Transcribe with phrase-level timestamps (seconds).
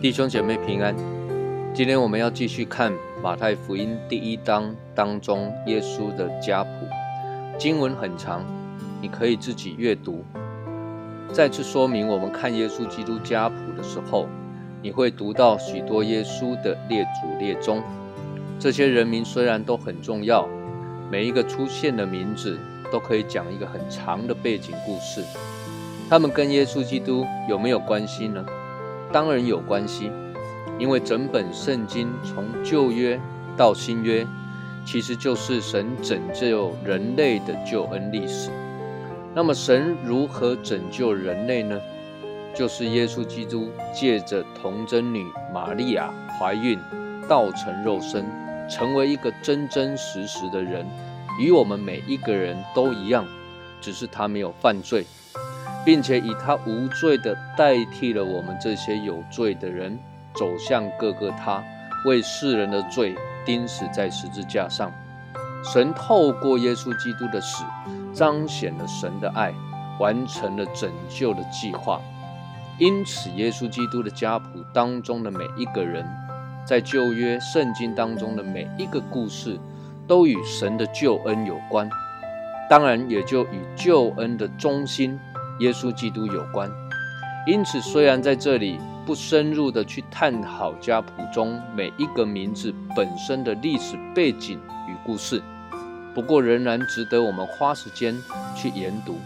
[0.00, 0.94] 弟兄姐妹平安，
[1.74, 2.90] 今天我们要继续看
[3.22, 6.70] 马太福音第一章当中耶稣的家谱。
[7.58, 8.42] 经文很长，
[9.02, 10.24] 你可以自己阅读。
[11.30, 14.26] 再次说明，我们看耶稣基督家谱的时候，
[14.80, 17.82] 你会读到许多耶稣的列祖列宗。
[18.58, 20.48] 这些人名虽然都很重要，
[21.10, 22.58] 每一个出现的名字
[22.90, 25.22] 都可以讲一个很长的背景故事。
[26.08, 28.44] 他们跟耶稣基督有没有关系呢？
[29.12, 30.10] 当然有关系，
[30.78, 33.20] 因为整本圣经从旧约
[33.56, 34.26] 到新约，
[34.84, 38.50] 其实就是神拯救人类的救恩历史。
[39.34, 41.78] 那么，神如何拯救人类呢？
[42.58, 46.76] 就是耶稣基督借着童贞女玛利亚怀孕，
[47.28, 48.26] 道成肉身，
[48.68, 50.84] 成为一个真真实实的人，
[51.38, 53.24] 与我们每一个人都一样，
[53.80, 55.06] 只是他没有犯罪。
[55.84, 59.96] 并且以他无罪的代替了我们这些有罪的人，
[60.34, 61.62] 走向各个他，
[62.06, 63.14] 为世人的罪
[63.46, 64.92] 钉死在十字架上。
[65.62, 67.62] 神透过耶稣基督的死，
[68.12, 69.54] 彰显了神的爱，
[70.00, 72.00] 完成了拯救的计划。
[72.78, 76.06] 因此，耶稣基督的家谱当中的每一个人，
[76.64, 79.58] 在旧约圣经当中的每一个故事，
[80.06, 81.90] 都与神的救恩有关。
[82.70, 85.18] 当然，也就与救恩的中心。
[85.58, 86.70] 耶稣基督有关，
[87.44, 95.42] 因此虽然在这里不深入的去探讨家谱中每一个名字本身的历史背景与故事，
[96.14, 98.16] 不过仍然值得我们花时间
[98.54, 99.18] 去研读。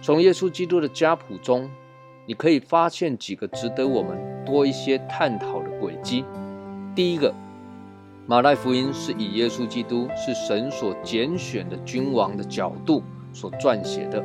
[0.00, 1.68] 从耶稣基督的家谱中，
[2.26, 6.24] 你可以发现几个值得我们多一些探讨的轨迹。
[6.94, 7.34] 第一个，
[8.26, 14.24] 马太福音是以耶稣基督是神所拣选的君王的角度所撰写的。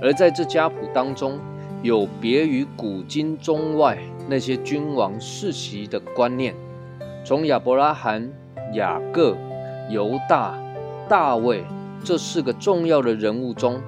[0.00, 1.38] 而在这家谱当中，
[1.82, 3.98] 有别于古今中外
[4.28, 6.54] 那些君王世袭的观念。
[7.24, 8.30] 从亚伯拉罕、
[8.72, 9.36] 雅各、
[9.90, 10.56] 犹大、
[11.08, 11.62] 大卫
[12.02, 13.78] 这四个重要的人物中，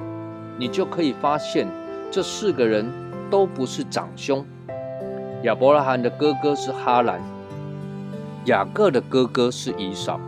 [0.58, 1.66] 你就可以发现，
[2.10, 2.84] 这四个人
[3.30, 4.44] 都不是长兄。
[5.44, 7.20] 亚伯拉罕的哥哥是哈兰，
[8.44, 10.20] 雅各的哥哥是以扫，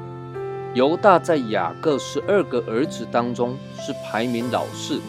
[0.74, 5.00] 犹大在雅各十二个儿子当中是排名老四。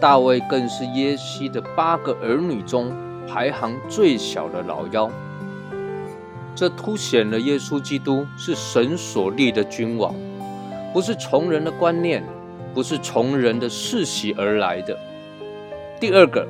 [0.00, 2.92] 大卫更是耶西的八个儿女中
[3.26, 5.10] 排行最小的老幺，
[6.54, 10.14] 这凸显了耶稣基督是神所立的君王，
[10.92, 12.22] 不是从人的观念，
[12.74, 14.98] 不是从人的世袭而来的。
[15.98, 16.46] 第二个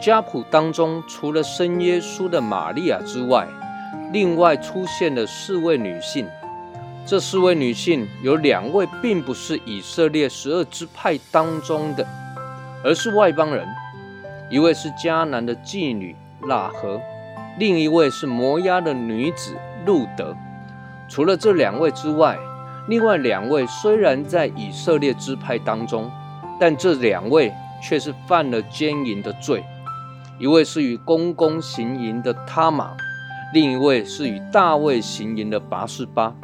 [0.00, 3.46] 家谱当中，除了生耶稣的玛利亚之外，
[4.12, 6.26] 另外出现了四位女性。
[7.06, 12.06] 这四位女性有两位并不是以色列十二支派当中的。
[12.84, 13.66] 而是外邦人，
[14.50, 17.00] 一位是迦南的妓女拉合，
[17.58, 19.54] 另一位是摩押的女子
[19.86, 20.36] 路德。
[21.08, 22.36] 除了这两位之外，
[22.86, 26.10] 另外两位虽然在以色列支派当中，
[26.60, 27.50] 但这两位
[27.82, 29.64] 却是犯了奸淫的罪。
[30.38, 32.96] 一位是与公公行淫的他玛，
[33.52, 36.34] 另一位是与大卫行淫的拔士巴。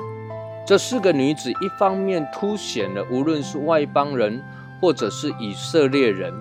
[0.67, 4.43] 这四个女子一方面凸显了无论是外邦人。
[4.83, 6.33] 或者是以色列人，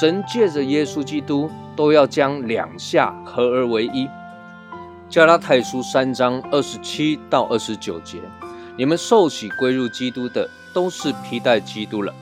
[0.00, 4.08] 神借着耶稣基督都要将两下合而为一。
[5.08, 8.18] 加拉太书三章二十七到二十九节，
[8.76, 12.12] 你们受洗归入基督的，都是披戴基督了，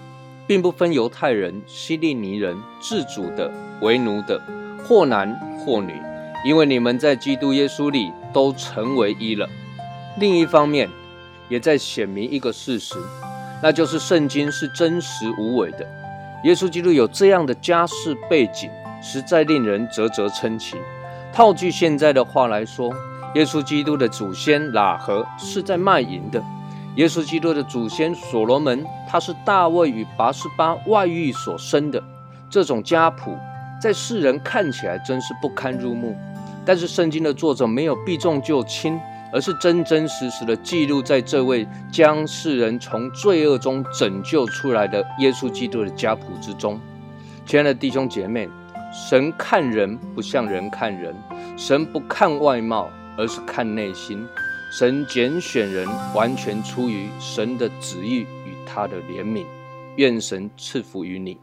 [0.47, 4.39] 并不分犹太人、希利尼人、自主的、为奴的，
[4.87, 6.01] 或男或女，
[6.45, 9.49] 因为你们在基督耶稣里都成为一了。
[10.19, 10.89] 另一方面，
[11.49, 12.97] 也在显明一个事实。
[13.63, 15.87] 那就是圣经是真实无伪的，
[16.45, 20.77] 耶稣基督有这样的家世背景，实在令人啧啧称奇。
[21.33, 22.93] 套句现在的话来说，
[23.35, 26.43] 耶稣基督的祖先喇合是在卖淫的；
[26.97, 32.03] 耶稣基督的祖先所罗门，他是大卫与拔示巴外遇所生的。
[32.51, 33.37] 这种家谱
[33.81, 36.17] 在世人看起来真是不堪入目，
[36.65, 38.99] 但是圣经的作者没有避重就轻。
[39.33, 46.79] 而是真真实实的记录在这位将世人从罪恶中拯救出来的耶稣基督的家谱之中。
[47.45, 48.49] 亲爱的弟兄姐妹，
[48.93, 51.13] 神看人不像人看人，
[51.57, 52.89] 神不看外貌，
[53.19, 54.25] 而是看内心。
[54.71, 59.45] 神拣选人完全出于神的旨意与他的怜悯。
[59.97, 61.37] 愿神赐福于你。